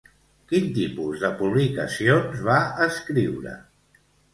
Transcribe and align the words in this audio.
Quin 0.51 0.65
tipus 0.77 1.21
de 1.25 1.31
publicacions 1.43 2.45
va 2.51 2.59
escriure? 2.91 3.59